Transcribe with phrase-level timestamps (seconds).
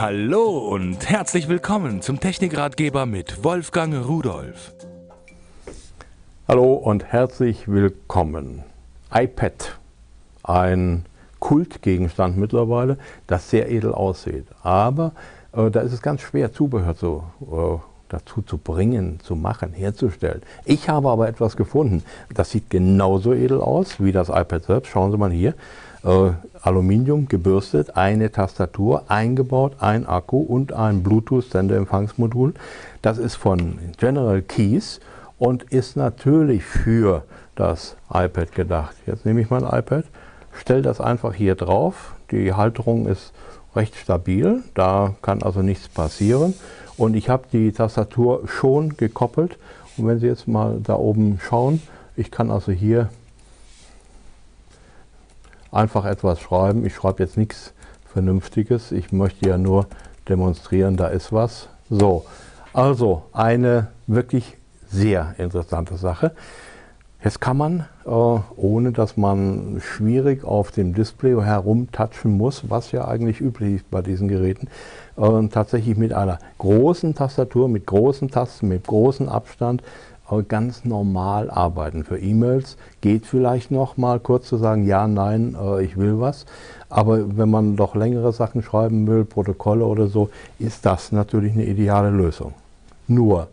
[0.00, 4.72] Hallo und herzlich willkommen zum Technikratgeber mit Wolfgang Rudolf.
[6.46, 8.62] Hallo und herzlich willkommen.
[9.12, 9.76] iPad,
[10.44, 11.04] ein
[11.40, 14.46] Kultgegenstand mittlerweile, das sehr edel aussieht.
[14.62, 15.10] Aber
[15.52, 17.78] äh, da ist es ganz schwer, Zubehör zu, äh,
[18.08, 20.42] dazu zu bringen, zu machen, herzustellen.
[20.64, 24.92] Ich habe aber etwas gefunden, das sieht genauso edel aus wie das iPad selbst.
[24.92, 25.54] Schauen Sie mal hier
[26.04, 26.30] äh,
[26.62, 32.54] Aluminium gebürstet, eine Tastatur eingebaut, ein Akku und ein Bluetooth-Sendeempfangsmodul.
[33.02, 35.00] Das ist von General Keys
[35.38, 37.24] und ist natürlich für
[37.54, 38.96] das iPad gedacht.
[39.06, 40.04] Jetzt nehme ich mein iPad,
[40.52, 42.14] stelle das einfach hier drauf.
[42.30, 43.32] Die Halterung ist
[43.74, 46.54] recht stabil, da kann also nichts passieren.
[46.96, 49.56] Und ich habe die Tastatur schon gekoppelt.
[49.96, 51.80] Und wenn Sie jetzt mal da oben schauen,
[52.16, 53.08] ich kann also hier
[55.78, 56.84] einfach etwas schreiben.
[56.84, 57.72] Ich schreibe jetzt nichts
[58.04, 58.90] Vernünftiges.
[58.92, 59.86] Ich möchte ja nur
[60.28, 61.68] demonstrieren, da ist was.
[61.88, 62.26] So,
[62.72, 64.56] also eine wirklich
[64.90, 66.32] sehr interessante Sache.
[67.22, 73.08] Jetzt kann man, äh, ohne dass man schwierig auf dem Display herumtatschen muss, was ja
[73.08, 74.68] eigentlich üblich ist bei diesen Geräten,
[75.16, 79.82] äh, tatsächlich mit einer großen Tastatur, mit großen Tasten, mit großem Abstand
[80.46, 82.04] ganz normal arbeiten.
[82.04, 86.46] Für E-Mails geht vielleicht noch mal kurz zu sagen, ja, nein, äh, ich will was.
[86.88, 91.64] Aber wenn man doch längere Sachen schreiben will, Protokolle oder so, ist das natürlich eine
[91.64, 92.54] ideale Lösung.
[93.06, 93.48] Nur,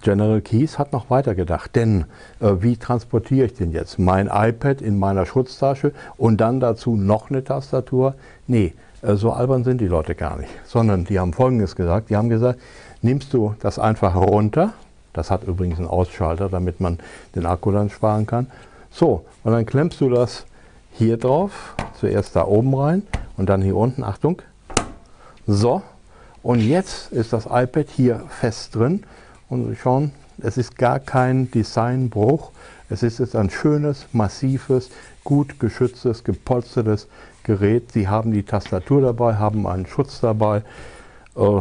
[0.00, 2.04] General Keys hat noch weiter gedacht, denn
[2.40, 3.98] äh, wie transportiere ich denn jetzt?
[3.98, 8.14] Mein iPad in meiner Schutztasche und dann dazu noch eine Tastatur?
[8.46, 12.16] Nee, äh, so albern sind die Leute gar nicht, sondern die haben Folgendes gesagt, die
[12.16, 12.60] haben gesagt,
[13.02, 14.72] nimmst du das einfach runter,
[15.18, 16.98] das hat übrigens einen Ausschalter, damit man
[17.34, 18.46] den Akku dann sparen kann.
[18.90, 20.46] So, und dann klemmst du das
[20.92, 23.02] hier drauf, zuerst da oben rein
[23.36, 24.42] und dann hier unten, Achtung.
[25.46, 25.82] So,
[26.42, 29.02] und jetzt ist das iPad hier fest drin
[29.48, 32.52] und schauen, es ist gar kein Designbruch.
[32.88, 34.90] Es ist jetzt ein schönes, massives,
[35.24, 37.08] gut geschütztes, gepolstertes
[37.42, 37.90] Gerät.
[37.90, 40.62] Sie haben die Tastatur dabei, haben einen Schutz dabei.
[41.36, 41.60] Äh,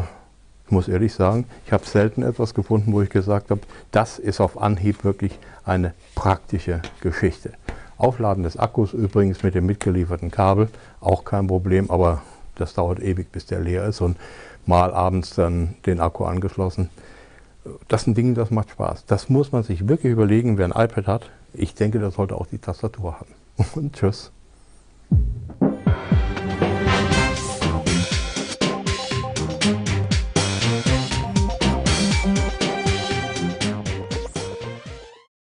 [0.67, 3.61] ich muss ehrlich sagen, ich habe selten etwas gefunden, wo ich gesagt habe,
[3.91, 7.53] das ist auf Anhieb wirklich eine praktische Geschichte.
[7.97, 10.67] Aufladen des Akkus übrigens mit dem mitgelieferten Kabel,
[10.99, 12.21] auch kein Problem, aber
[12.55, 14.17] das dauert ewig, bis der leer ist und
[14.65, 16.89] mal abends dann den Akku angeschlossen.
[17.87, 19.05] Das ist ein Ding, das macht Spaß.
[19.05, 21.29] Das muss man sich wirklich überlegen, wer ein iPad hat.
[21.53, 23.33] Ich denke, das sollte auch die Tastatur haben.
[23.75, 24.31] Und tschüss.